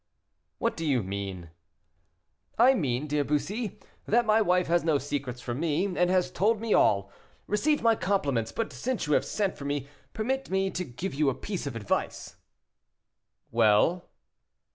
[0.57, 1.51] "What do you mean?"
[2.57, 3.77] "I mean, dear Bussy,
[4.07, 7.11] that my wife has no secrets from me, and has told me all.
[7.45, 11.29] Receive my compliments, but, since you have sent for me, permit me to give you
[11.29, 12.35] a piece of advice."
[13.51, 14.09] "Well."